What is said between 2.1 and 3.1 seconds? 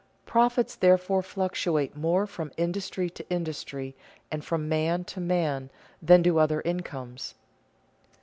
from industry